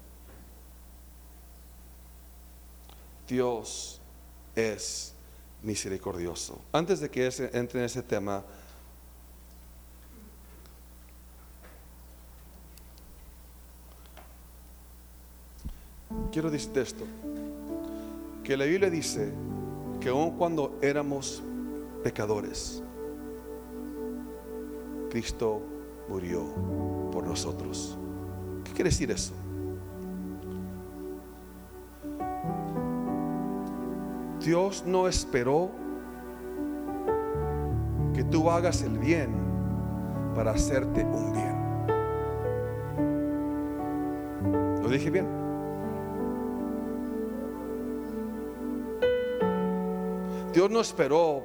[3.29, 4.01] Dios
[4.55, 5.15] es
[5.63, 6.61] misericordioso.
[6.73, 8.45] Antes de que entre en ese tema,
[16.31, 17.05] quiero decirte esto,
[18.43, 19.33] que la Biblia dice
[20.01, 21.43] que aun cuando éramos
[22.03, 22.83] pecadores,
[25.11, 25.63] Cristo
[26.09, 26.43] murió
[27.13, 27.97] por nosotros.
[28.65, 29.33] ¿Qué quiere decir eso?
[34.44, 35.70] Dios no esperó
[38.12, 39.31] que tú hagas el bien
[40.35, 41.62] para hacerte un bien.
[44.82, 45.28] ¿Lo dije bien?
[50.53, 51.45] Dios no esperó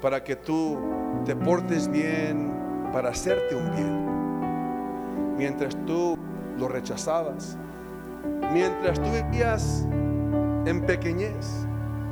[0.00, 0.78] para que tú
[1.26, 2.50] te portes bien,
[2.92, 5.36] para hacerte un bien.
[5.36, 6.16] Mientras tú
[6.58, 7.58] lo rechazabas,
[8.52, 9.86] mientras tú vivías
[10.64, 11.65] en pequeñez,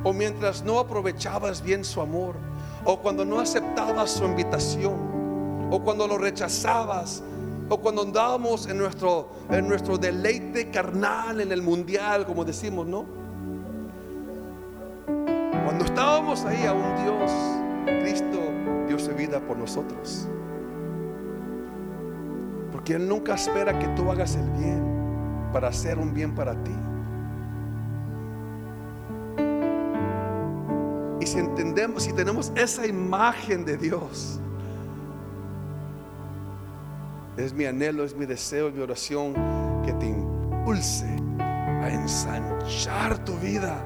[0.05, 2.37] o mientras no aprovechabas bien su amor,
[2.85, 7.23] o cuando no aceptabas su invitación, o cuando lo rechazabas,
[7.71, 13.07] O cuando andábamos en nuestro, en nuestro deleite carnal en el mundial, como decimos, ¿no?
[15.65, 17.33] Cuando estábamos ahí a un Dios,
[18.03, 18.39] Cristo
[18.87, 20.29] dio su vida por nosotros.
[22.71, 26.75] Porque Él nunca espera que tú hagas el bien para hacer un bien para ti.
[31.25, 34.39] Y si entendemos, si tenemos esa imagen de Dios,
[37.39, 39.33] es mi anhelo, es mi deseo, es mi oración
[39.87, 41.09] que te impulse
[41.39, 43.83] a ensanchar tu vida.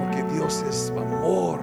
[0.00, 1.60] Porque Dios es amor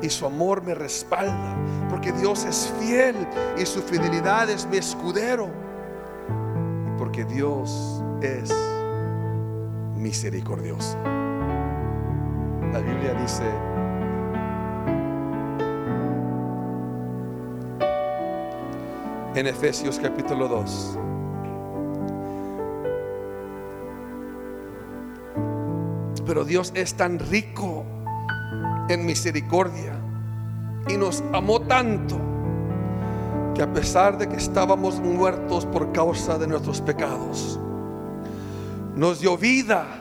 [0.00, 1.58] y su amor me respalda.
[1.90, 3.16] Porque Dios es fiel
[3.58, 5.50] y su fidelidad es mi escudero.
[6.86, 8.50] Y porque Dios es
[9.94, 10.96] misericordioso.
[13.00, 13.42] Dice,
[19.34, 20.98] en Efesios capítulo 2.
[26.26, 27.84] Pero Dios es tan rico
[28.90, 29.98] en misericordia
[30.86, 32.16] y nos amó tanto
[33.54, 37.58] que a pesar de que estábamos muertos por causa de nuestros pecados,
[38.94, 39.99] nos dio vida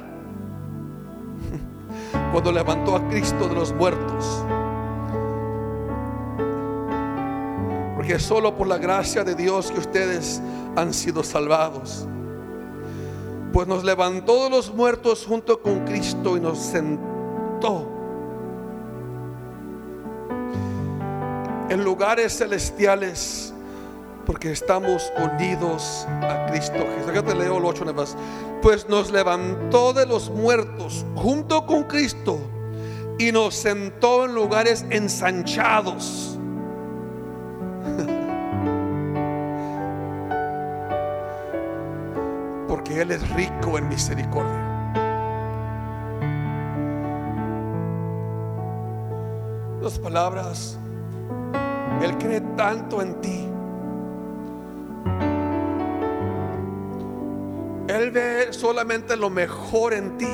[2.32, 4.44] cuando levantó a Cristo de los muertos.
[7.96, 10.42] Porque solo por la gracia de Dios que ustedes
[10.76, 12.08] han sido salvados.
[13.52, 18.00] Pues nos levantó de los muertos junto con Cristo y nos sentó
[21.70, 23.54] en lugares celestiales
[24.30, 27.10] porque estamos unidos a Cristo Jesús.
[27.10, 28.16] Acá te leo el 8 más.
[28.62, 32.40] Pues nos levantó de los muertos junto con Cristo
[33.18, 36.38] y nos sentó en lugares ensanchados.
[42.68, 44.68] Porque Él es rico en misericordia.
[49.82, 50.78] Las palabras,
[52.04, 53.49] Él cree tanto en ti.
[57.90, 60.28] Él ve solamente lo mejor en ti.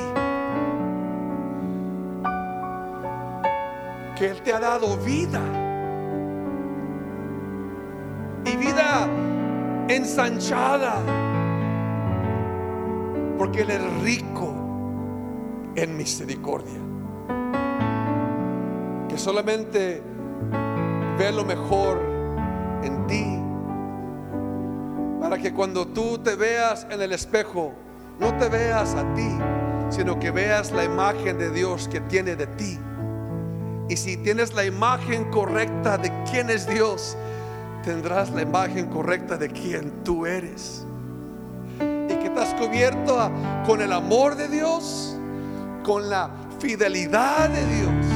[4.14, 5.40] Que Él te ha dado vida.
[8.44, 9.08] Y vida
[9.88, 10.96] ensanchada.
[13.38, 14.52] Porque Él es rico
[15.76, 16.80] en misericordia.
[19.08, 20.02] Que solamente
[21.18, 22.02] ve lo mejor
[22.82, 23.35] en ti
[25.28, 27.74] para que cuando tú te veas en el espejo,
[28.20, 29.28] no te veas a ti,
[29.90, 32.78] sino que veas la imagen de Dios que tiene de ti.
[33.88, 37.16] Y si tienes la imagen correcta de quién es Dios,
[37.82, 40.86] tendrás la imagen correcta de quién tú eres.
[41.80, 43.30] Y que estás cubierto
[43.66, 45.16] con el amor de Dios,
[45.82, 48.06] con la fidelidad de Dios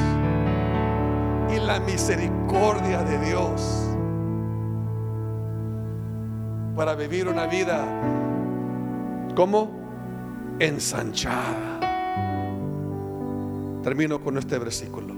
[1.53, 3.90] y la misericordia de Dios
[6.81, 7.85] para vivir una vida
[9.35, 9.69] como
[10.57, 11.79] ensanchada.
[13.83, 15.13] Termino con este versículo.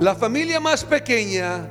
[0.00, 1.66] La familia más pequeña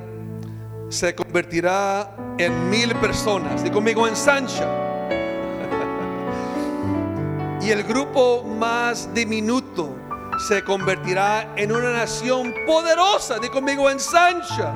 [0.88, 3.64] se convertirá en mil personas.
[3.66, 4.68] Y conmigo ensancha.
[7.60, 10.03] Y el grupo más diminuto
[10.38, 13.38] se convertirá en una nación poderosa.
[13.38, 14.72] Di conmigo ensancha.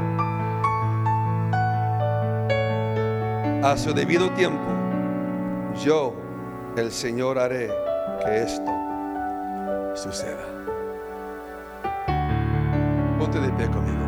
[3.63, 4.65] A su debido tiempo,
[5.85, 6.15] yo,
[6.77, 7.71] el Señor, haré
[8.25, 8.73] que esto
[9.95, 10.45] suceda.
[13.19, 14.08] Ponte de pie conmigo,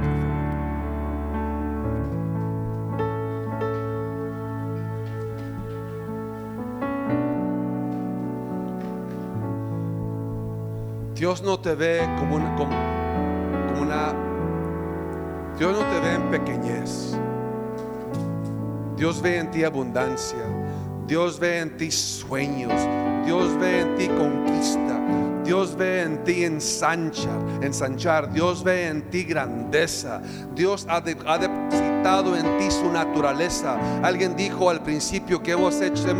[11.20, 12.72] Dios no te ve como una, como,
[13.82, 14.14] una,
[15.58, 17.14] Dios no te ve en pequeñez.
[18.96, 20.38] Dios ve en ti abundancia.
[21.06, 22.72] Dios ve en ti sueños.
[23.26, 24.98] Dios ve en ti conquista.
[25.44, 28.32] Dios ve en ti ensanchar, ensanchar.
[28.32, 30.20] Dios ve en ti grandeza.
[30.54, 33.78] Dios ha, de- ha depositado en ti su naturaleza.
[34.02, 35.74] Alguien dijo al principio que hemos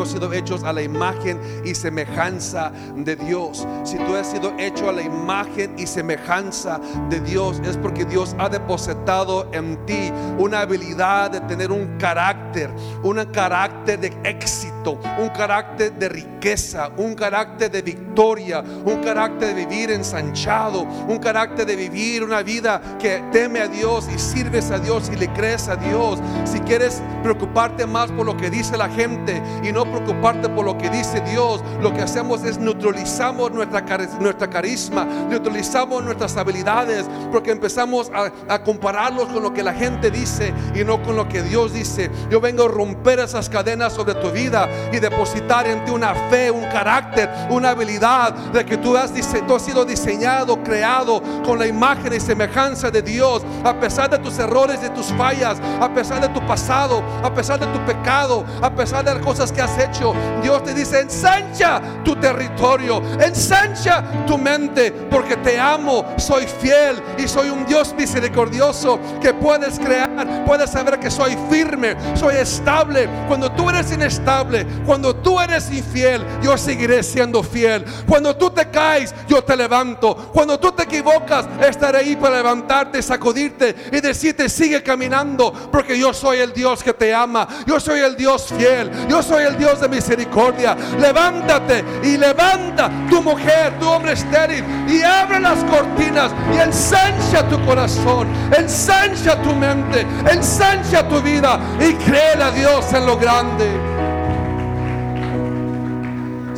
[0.09, 3.67] sido hechos a la imagen y semejanza de Dios.
[3.85, 8.35] Si tú has sido hecho a la imagen y semejanza de Dios, es porque Dios
[8.39, 12.71] ha depositado en ti una habilidad de tener un carácter,
[13.03, 19.67] un carácter de éxito un carácter de riqueza, un carácter de victoria, un carácter de
[19.67, 24.79] vivir ensanchado, un carácter de vivir una vida que teme a Dios y sirves a
[24.79, 26.19] Dios y le crees a Dios.
[26.45, 30.79] Si quieres preocuparte más por lo que dice la gente y no preocuparte por lo
[30.79, 33.85] que dice Dios, lo que hacemos es neutralizamos nuestra,
[34.21, 40.11] nuestra carisma, neutralizamos nuestras habilidades, porque empezamos a, a compararlos con lo que la gente
[40.11, 42.11] dice y no con lo que Dios dice.
[42.31, 46.51] Yo vengo a romper esas cadenas sobre tu vida y depositar en ti una fe,
[46.51, 52.21] un carácter, una habilidad de que tú has, sido diseñado, creado con la imagen y
[52.21, 56.41] semejanza de Dios, a pesar de tus errores, de tus fallas, a pesar de tu
[56.47, 60.15] pasado, a pesar de tu pecado, a pesar de las cosas que has hecho.
[60.43, 67.29] Dios te dice, ensancha tu territorio, ensancha tu mente, porque te amo, soy fiel y
[67.29, 73.09] soy un Dios misericordioso que puedes crear, puedes saber que soy firme, soy estable.
[73.29, 77.85] Cuando tú eres inestable, cuando tú eres infiel, yo seguiré siendo fiel.
[78.07, 80.15] Cuando tú te caes, yo te levanto.
[80.33, 86.13] Cuando tú te equivocas, estaré ahí para levantarte, sacudirte y decirte, sigue caminando, porque yo
[86.13, 87.47] soy el Dios que te ama.
[87.67, 88.91] Yo soy el Dios fiel.
[89.09, 90.77] Yo soy el Dios de misericordia.
[90.99, 97.65] Levántate y levanta tu mujer, tu hombre estéril y abre las cortinas y ensancha tu
[97.65, 104.00] corazón, ensancha tu mente, ensancha tu vida y créele a Dios en lo grande.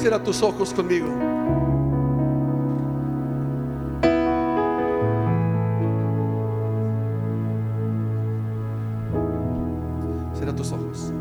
[0.03, 1.07] Cierra tus ojos conmigo.
[10.35, 11.13] Cierra tus ojos.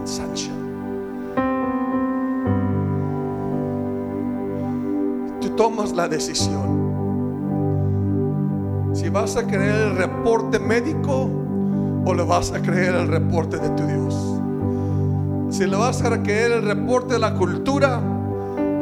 [0.00, 0.50] Ensancha.
[5.40, 6.79] Tú tomas la decisión.
[9.12, 11.28] Vas a creer el reporte médico
[12.04, 14.40] o le vas a creer el reporte de tu Dios.
[15.50, 18.00] Si le vas a creer el reporte de la cultura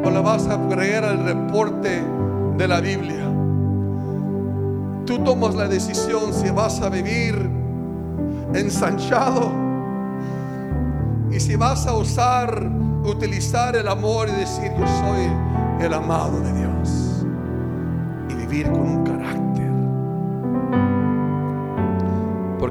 [0.03, 2.03] o le vas a creer el reporte
[2.57, 3.25] de la Biblia.
[5.05, 7.35] Tú tomas la decisión si vas a vivir
[8.53, 9.51] ensanchado
[11.31, 12.69] y si vas a usar,
[13.03, 17.25] utilizar el amor y decir yo soy el amado de Dios
[18.29, 18.98] y vivir con un